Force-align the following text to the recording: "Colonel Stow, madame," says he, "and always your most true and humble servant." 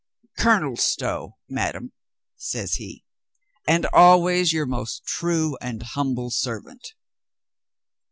"Colonel 0.35 0.77
Stow, 0.77 1.37
madame," 1.47 1.91
says 2.35 2.77
he, 2.77 3.05
"and 3.67 3.85
always 3.93 4.51
your 4.51 4.65
most 4.65 5.05
true 5.05 5.59
and 5.61 5.83
humble 5.83 6.31
servant." 6.31 6.95